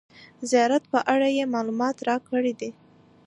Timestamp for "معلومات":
1.53-1.97